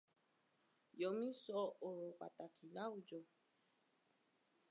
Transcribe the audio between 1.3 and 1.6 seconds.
sọ